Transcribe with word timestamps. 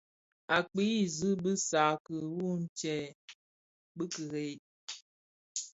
Å 0.55 0.57
kpii 0.69 1.01
zig 1.17 1.37
bi 1.43 1.51
nsàdki 1.57 2.15
wu 2.35 2.47
ctsee 2.61 3.05
(bi 3.95 4.03
kirèè). 4.13 4.53